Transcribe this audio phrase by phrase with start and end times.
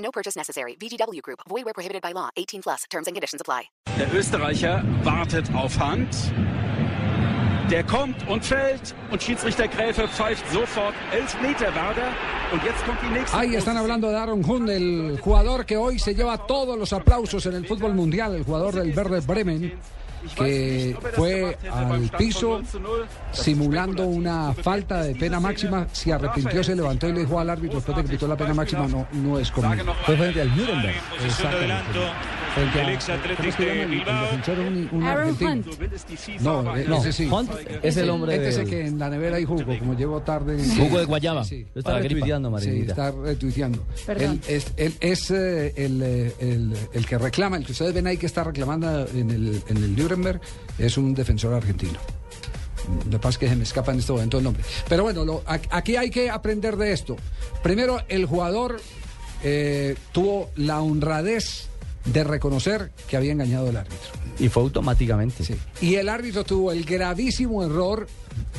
[0.00, 0.76] No purchase necessary.
[0.80, 1.40] VGW Group.
[1.48, 2.30] Void where prohibited by law.
[2.36, 2.84] 18 plus.
[2.90, 3.70] Terms and conditions apply.
[3.98, 6.16] Der Österreicher wartet auf Hand.
[7.70, 12.12] Der kommt und fällt und Schiedsrichter Gräfe pfeift sofort elf Meter Werder
[12.52, 13.36] und jetzt kommt die nächste.
[13.36, 17.46] Ahí están hablando de Aaron Hunt, el jugador que hoy se lleva todos los aplausos
[17.46, 19.72] en el fútbol mundial, el jugador del Verde Bremen,
[20.36, 22.60] que fue al piso
[23.32, 25.86] simulando una falta de pena máxima.
[25.92, 28.54] Se arrepintió, se levantó y le dijo al árbitro después de que pitó la pena
[28.54, 29.92] máxima, no, no es conmigo.
[30.04, 30.94] Fue frente al Nuremberg.
[31.24, 31.74] Exactamente.
[32.54, 34.26] Frente a- El ex ¿cómo Athletic es que llama de Bilbao?
[34.92, 35.62] Un- argentino.
[36.40, 37.28] No, No, ese sí.
[37.30, 37.50] Hunt
[37.82, 40.58] es el hombre Este del- que en la nevera hay jugo, como llevo tarde.
[40.76, 41.44] Jugo de guayaba.
[41.44, 43.84] Sí, estaba retuiteando, Sí, está retuiteando.
[44.08, 48.06] Él es, él es, eh, el, eh, el- el que reclama, el que ustedes ven
[48.08, 50.40] ahí que está reclamando en el, en el Nuremberg,
[50.78, 51.98] es un defensor argentino.
[53.04, 54.62] Lo que pasa es que se me escapa en este momento el nombre.
[54.88, 57.16] Pero bueno, lo- aquí hay que aprender de esto.
[57.62, 58.80] Primero, el jugador
[59.42, 61.68] eh, tuvo la honradez
[62.06, 64.08] de reconocer que había engañado al árbitro.
[64.38, 65.44] Y fue automáticamente.
[65.44, 65.54] Sí.
[65.82, 68.06] Y el árbitro tuvo el gravísimo error,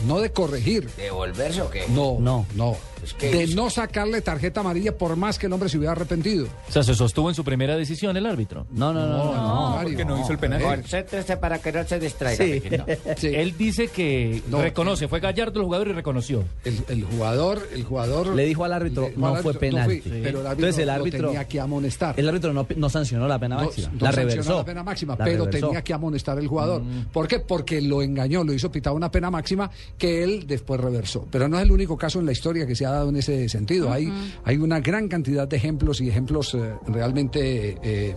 [0.08, 1.86] no de corregir, ¿Devolverse o qué?
[1.90, 2.46] no, No.
[2.56, 5.78] no, Es que de es- no sacarle tarjeta amarilla por más que el hombre se
[5.78, 6.48] hubiera arrepentido.
[6.68, 8.66] O sea, se sostuvo en su primera decisión el árbitro.
[8.72, 9.18] No, no, no.
[9.18, 9.70] no, no.
[9.76, 10.62] Mario, porque no hizo el penal.
[10.62, 12.44] Concéntrese para que no se distraiga.
[12.44, 12.60] Sí.
[12.60, 12.86] pequeño.
[13.18, 13.28] Sí.
[13.28, 16.44] Él dice que No, reconoce, fue Gallardo el jugador y reconoció.
[16.64, 20.02] El, el jugador, el jugador Le dijo al árbitro, le- no al fue penalti.
[20.02, 22.16] fui, pero el árbitro, Entonces el lo árbitro- tenía que amonestar.
[22.18, 23.90] El árbitro no, no sancionó la pena No- máxima.
[23.94, 24.58] no la reversó.
[24.58, 25.68] la pena máxima, La pero reversó.
[25.68, 26.82] tenía que amonestar el jugador.
[27.12, 27.40] ¿Por qué?
[27.40, 31.28] Porque lo engañó, lo hizo pitar una pena máxima que él después reversó.
[31.32, 33.48] Pero no es el único caso en la historia que se ha dado en ese
[33.50, 33.92] sentido.
[33.92, 34.12] Hay,
[34.44, 38.16] hay una gran cantidad de ejemplos y ejemplos eh, realmente eh,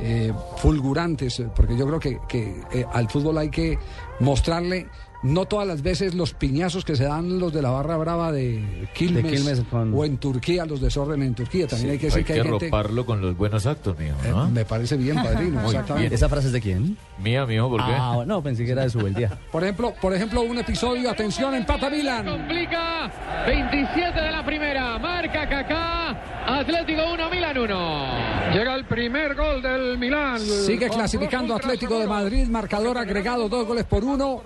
[0.00, 3.78] eh, fulgurantes, porque yo creo que, que, al fútbol hay que
[4.20, 4.86] mostrarle.
[5.26, 8.88] No todas las veces los piñazos que se dan los de la barra brava de
[8.94, 11.66] Quilmes, De Quilmes con- o en Turquía, los desórdenes en Turquía.
[11.66, 12.70] También hay que decir que hay gente...
[13.04, 14.48] con los buenos actos, mijo, Eh, ¿no?
[14.50, 15.60] me parece bien, padrino.
[15.66, 16.14] exactamente.
[16.14, 16.96] ¿Esa frase es de quién?
[17.18, 17.92] Mía, mijo, ¿por qué?
[17.92, 19.36] Ah, no, pensé que era de su día.
[19.50, 22.24] Por ejemplo, por ejemplo, un episodio, atención, empata Milan.
[22.26, 23.10] complica.
[23.46, 24.98] 27 de la primera.
[24.98, 26.35] Marca Kaká.
[26.46, 28.52] Atlético 1, Milan 1.
[28.52, 30.38] Llega el primer gol del Milan.
[30.38, 34.42] Sigue clasificando Atlético de Madrid, marcador agregado, dos goles por uno,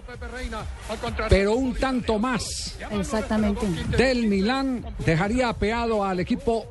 [1.28, 3.66] pero un tanto más Exactamente.
[3.96, 6.66] del Milán dejaría apeado al equipo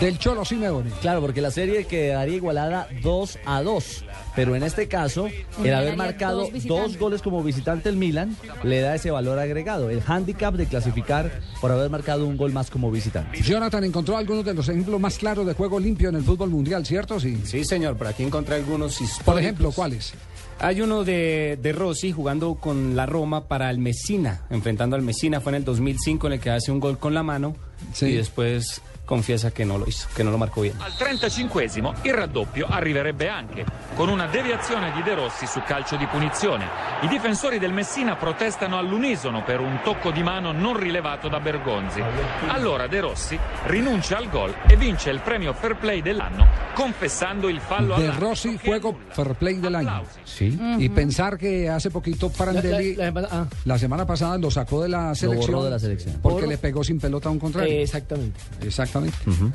[0.00, 0.90] del Cholo Simeone.
[1.00, 4.04] Claro, porque la serie quedaría igualada 2 a 2.
[4.34, 5.28] Pero en este caso,
[5.62, 10.02] el haber marcado dos goles como visitante el Milan le da ese valor agregado, el
[10.04, 13.40] handicap de clasificar por haber marcado un gol más como visitante.
[13.42, 16.84] Jonathan encontró algunos de los ejemplos más claros de juego limpio en el fútbol mundial,
[16.84, 17.20] ¿cierto?
[17.20, 17.40] Sí.
[17.44, 19.24] Sí, señor, por aquí encontré algunos históricos.
[19.24, 20.12] Por ejemplo, ¿cuáles?
[20.58, 25.40] Hay uno de, de Rossi jugando con la Roma para el Messina, enfrentando al Messina.
[25.40, 27.54] Fue en el 2005 en el que hace un gol con la mano
[27.92, 28.06] Sí.
[28.06, 30.74] y después confiesa que no lo hizo, que no lo marcó bien.
[30.80, 36.06] Al 35esimo il raddoppio arriverebbe anche con una deviazione di De Rossi su calcio di
[36.06, 36.66] punizione.
[37.02, 42.02] I difensori del Messina protestano all'unisono per un tocco di mano non rilevato da Bergonzi.
[42.48, 47.60] Allora De Rossi rinuncia al gol e vince il premio Fair Play dell'anno confessando il
[47.60, 50.02] fallo De all'arbitro Rossi, che juego fair play del año.
[50.24, 50.58] Sí.
[50.78, 53.46] Y pensar que hace poquito Prandelli, La- la- la- ah.
[53.64, 55.52] la semana pasada lo sacó de la selección.
[55.52, 56.18] borró de la selección.
[56.20, 57.80] Porque le pegó sin pelota a un contrario.
[57.80, 58.40] Exactamente.
[58.60, 58.93] Exactamente.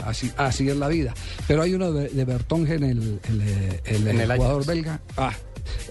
[0.06, 1.14] Así, así es la vida.
[1.48, 4.68] Pero hay uno de, de Bertongen, el, el, eh, el, En el jugador Ajax.
[4.68, 5.00] belga.
[5.18, 5.34] Ah,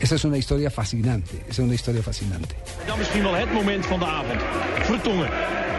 [0.01, 1.37] esa es una historia fascinante.
[1.43, 2.57] Esa es una historia fascinante.
[2.87, 4.41] Dan misschien wel het moment van de avond.
[4.87, 5.29] Vertongen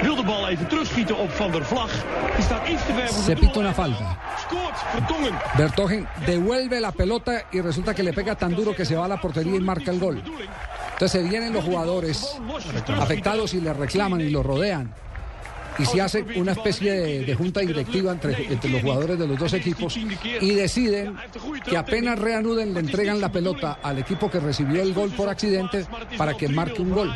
[0.01, 1.91] wil de bal even terugschieten op Van der Vlag.
[2.35, 4.17] Die staat iets te ver voor Se pita una falta.
[4.39, 5.33] Scoort Vertongen.
[5.57, 9.07] Bertongen devuelve la pelota y resulta que le pega tan duro que se va a
[9.07, 10.23] la portería y marca el gol.
[10.93, 12.37] Entonces se vienen los jugadores
[12.99, 14.93] afectados y le reclaman y lo rodean.
[15.79, 16.91] Y se hace una especie
[17.23, 21.15] de, junta directiva entre, entre los jugadores de los dos equipos y deciden
[21.65, 25.85] que apenas reanuden le entregan la pelota al equipo que recibió el gol por accidente
[26.17, 27.13] para que marque un gol.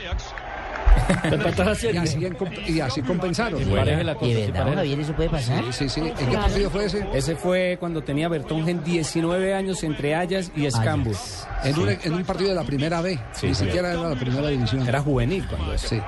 [1.93, 3.59] y, así, en y así compensaron.
[3.63, 4.75] Sí, pareja la cosa, ¿De sí, verdad.
[4.75, 5.63] Javier, eso puede pasar?
[5.65, 5.99] Sí, sí, sí.
[6.01, 7.05] ¿En qué partido fue ese?
[7.13, 11.15] Ese fue cuando tenía Bertongen 19 años entre Ayas y Escambur.
[11.63, 14.87] En un, en un partido de la primera B, ni siquiera era la primera división.
[14.87, 15.87] Era juvenil cuando eso.
[15.87, 16.01] Sí.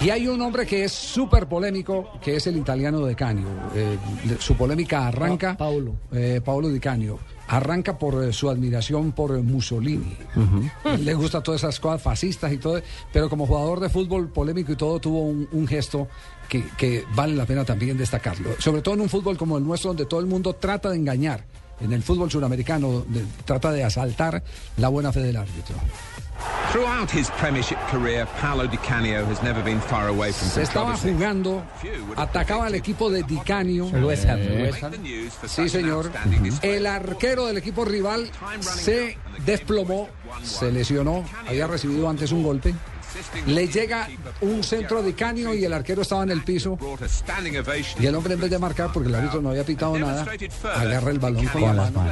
[0.00, 3.46] Y hay un hombre que es súper polémico, que es el italiano de Canio.
[3.74, 3.96] Eh,
[4.38, 5.52] su polémica arranca.
[5.52, 5.94] Pa- Paolo.
[6.12, 7.18] eh, Paolo Di Canio.
[7.48, 10.16] Arranca por eh, su admiración por eh, Mussolini.
[11.00, 12.80] Le gusta todas esas cosas fascistas y todo,
[13.12, 16.08] pero como jugador de fútbol polémico y todo, tuvo un, un gesto
[16.48, 18.50] que, que vale la pena también destacarlo.
[18.58, 21.44] Sobre todo en un fútbol como el nuestro, donde todo el mundo trata de engañar.
[21.78, 24.42] En el fútbol suramericano de- trata de asaltar
[24.78, 25.76] la buena fe del árbitro.
[26.76, 30.94] Throughout his Premiership career, Paolo Di Canio has never been far away from Se estaba
[30.94, 31.62] jugando,
[32.16, 33.88] atacaba al equipo de Di Canio.
[33.96, 34.92] El West Ham, el Eh, West Ham.
[35.46, 36.12] Sí, señor.
[36.60, 38.30] El arquero del equipo rival
[38.60, 40.10] se desplomó,
[40.42, 42.74] se lesionó, había recibido antes un golpe.
[43.46, 44.06] Le llega
[44.42, 46.78] un centro de Canio y el arquero estaba en el piso.
[47.98, 50.26] Y el hombre en vez de marcar, porque el árbitro no había pitado nada,
[50.74, 52.04] agarra el balón con la mano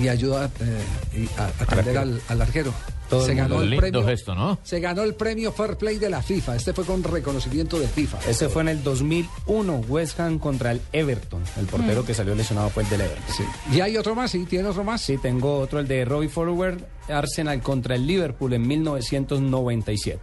[0.00, 0.82] y ayuda eh,
[1.16, 2.72] y a, a atender al, al arquero.
[3.08, 4.04] Todo se el ganó el Lindo premio.
[4.04, 4.58] gesto, ¿no?
[4.64, 6.56] Se ganó el premio Fair Play de la FIFA.
[6.56, 8.18] Este fue con reconocimiento de FIFA.
[8.28, 11.40] Ese fue en el 2001, West Ham contra el Everton.
[11.56, 13.24] El portero que salió lesionado fue el del Everton.
[13.36, 13.44] Sí.
[13.76, 14.32] ¿Y hay otro más?
[14.32, 14.44] ¿Sí?
[14.46, 15.02] ¿Tiene otro más?
[15.02, 20.18] Sí, tengo otro, el de Roy Forward, Arsenal contra el Liverpool en 1997.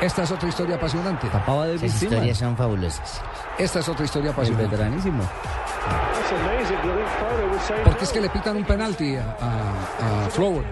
[0.00, 1.28] Esta es otra historia apasionante.
[1.28, 3.20] Tapaba de Esas historias son fabulosas.
[3.58, 4.68] Esta es otra historia apasionante.
[4.70, 5.22] veteranísimo.
[7.84, 10.64] Porque es que le pitan un penalti a, a, a Flower.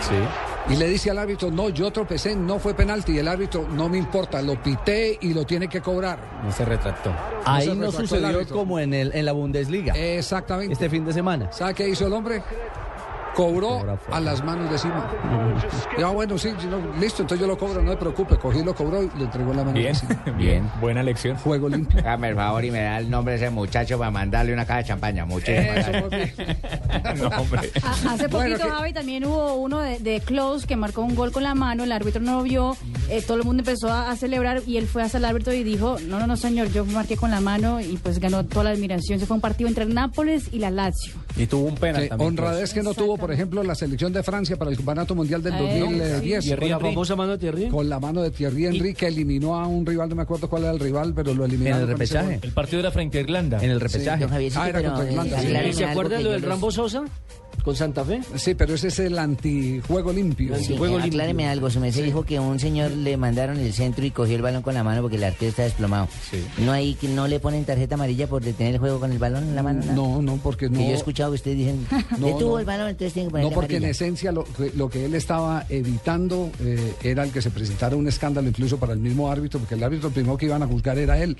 [0.00, 0.72] Sí.
[0.72, 3.12] Y le dice al árbitro, no, yo tropecé, no fue penalti.
[3.12, 6.18] Y el árbitro, no me importa, lo pité y lo tiene que cobrar.
[6.44, 7.10] No se retractó.
[7.44, 9.94] Ahí se no retractó sucedió como en, el, en la Bundesliga.
[9.94, 10.72] Exactamente.
[10.72, 11.50] Este fin de semana.
[11.52, 12.42] ¿Sabe qué hizo el hombre?
[13.40, 15.02] Cobró a las manos de Simón.
[15.98, 16.50] Ya, bueno, sí,
[17.00, 18.36] listo, entonces yo lo cobro, no se preocupe.
[18.36, 20.18] Cogí, lo cobró y le entregó en la mano de Bien, Simón.
[20.38, 20.70] bien.
[20.80, 21.36] Buena lección.
[21.36, 22.00] Juego limpio.
[22.00, 24.78] Hágame el favor y me da el nombre de ese muchacho para mandarle una caja
[24.80, 25.24] de champaña.
[25.24, 25.86] Muchísimas.
[27.16, 27.70] No, hombre.
[27.82, 31.14] A- Hace poquito, Bueno, que- Javi, también hubo uno de, de Close que marcó un
[31.14, 32.76] gol con la mano, el árbitro no lo vio,
[33.08, 35.62] eh, todo el mundo empezó a, a celebrar y él fue hasta el árbitro y
[35.62, 38.70] dijo, no, no, no, señor, yo marqué con la mano y pues ganó toda la
[38.70, 39.18] admiración.
[39.18, 41.14] Se fue un partido entre el Nápoles y la Lazio.
[41.36, 42.28] Y tuvo un penal Sí, también.
[42.28, 45.54] honradez que no tuvo, por ejemplo, la selección de Francia para el Campeonato Mundial del
[45.54, 46.44] Eh, 2010.
[46.44, 47.68] Thierry, la famosa mano de Thierry.
[47.68, 50.64] Con la mano de Thierry Henry, que eliminó a un rival, no me acuerdo cuál
[50.64, 51.76] era el rival, pero lo eliminó.
[51.76, 52.40] En el repechaje.
[52.42, 53.58] El partido era frente a Irlanda.
[53.62, 54.24] En el repechaje.
[54.24, 55.46] Ah, era pero, contra eh, Irlanda, sí.
[55.46, 57.04] acláreme ¿Y se algo acuerda que lo del Rambo Sosa
[57.70, 58.20] con Santa Fe?
[58.36, 60.56] Sí, pero ese es el antijuego limpio.
[60.56, 60.64] Sí.
[60.64, 61.50] Sí, Juego eh, acláreme limpio.
[61.52, 64.62] algo, su merced dijo que un señor le mandaron el centro y cogió el balón
[64.62, 66.08] con la mano porque el arquero está desplomado.
[66.58, 69.44] No hay que no le ponen tarjeta amarilla por detener el juego con el balón
[69.44, 69.82] en la mano.
[69.94, 70.78] No, no, porque no.
[70.78, 71.86] Que yo he escuchado que ustedes dicen,
[72.18, 72.58] No, detuvo no.
[72.58, 75.14] el balón, entonces tiene que ponerle No, porque en esencia lo, que- lo que él
[75.14, 79.60] estaba evitando eh, era el que se presentara un escándalo incluso para el mismo árbitro,
[79.60, 81.36] porque el árbitro primero que iban a juzgar era él.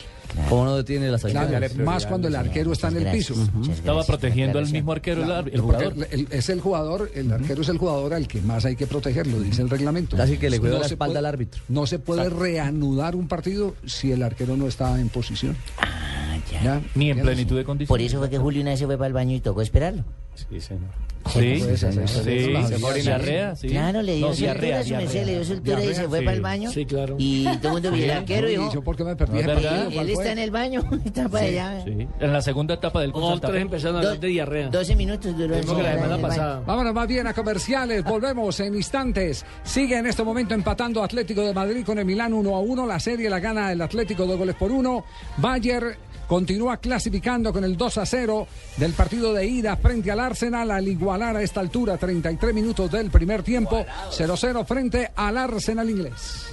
[0.48, 1.76] ¿Cómo no detiene las Claro, acciones?
[1.78, 3.72] más cuando el arquero está en el Gracias, piso.
[3.72, 5.94] Estaba protegiendo al mismo arquero, el, el jugador.
[6.10, 9.40] el- es el jugador, el arquero es el jugador al que más hay que protegerlo,
[9.40, 10.16] dice el reglamento.
[10.16, 11.62] Casi que le cuidó la se espalda puede- al árbitro.
[11.68, 15.56] No se puede reanudar un partido si el arquero no está en posición.
[15.78, 16.62] Ah, ya.
[16.62, 16.82] ¿Ya?
[16.94, 17.88] Ni en plenitud de condiciones.
[17.88, 20.04] Por eso fue que Julio una vez se fue para el baño y tocó esperarlo.
[20.34, 20.90] Sí, señor.
[21.32, 21.86] Sí, Pues, sí,
[22.24, 23.00] sí.
[23.02, 23.54] diarrea.
[23.60, 26.24] Claro, le dio No, soltura, diarrea, su merced, le dio soltura y se fue sí.
[26.24, 26.70] para el baño.
[26.70, 27.16] Sí, claro.
[27.18, 30.10] Y todo el mundo vio el arquero y ¿Y dijo, por qué me perdí él
[30.10, 31.84] está en el baño, está para allá.
[31.84, 34.68] Sí, En la segunda etapa del Santa Otros empezaron a hablar de diarrea.
[34.68, 35.64] 12 minutos duró el.
[35.66, 39.44] Vámonos más bien a comerciales, volvemos en instantes.
[39.62, 42.86] Sigue en este momento empatando Atlético de Madrid con el Milán 1 a 1.
[42.86, 45.04] La serie la gana el Atlético dos goles por uno.
[45.36, 45.96] Bayer
[46.26, 48.46] continúa clasificando con el 2 a 0
[48.76, 50.86] del partido de ida frente al Arsenal al
[51.20, 56.46] igualar a esta altura 33 minutos del primer tiempo 0-0 frente al Arsenal inglés.